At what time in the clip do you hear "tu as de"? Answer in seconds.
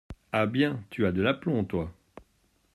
0.89-1.21